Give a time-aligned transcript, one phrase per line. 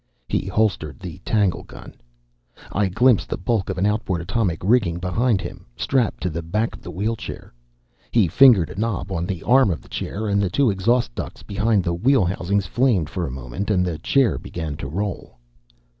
[0.27, 1.93] He holstered the tanglegun.
[2.71, 6.75] I glimpsed the bulk of an outboard atomic rigging behind him, strapped to the back
[6.75, 7.53] of the wheelchair.
[8.09, 11.43] He fingered a knob on the arm of the chair and the two exhaust ducts
[11.43, 15.37] behind the wheel housings flamed for a moment, and the chair began to roll.